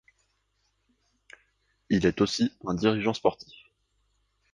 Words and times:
Il 1.91 2.07
est 2.07 2.21
aussi 2.21 2.51
un 2.65 2.73
dirigeant 2.73 3.13
sportif. 3.13 3.53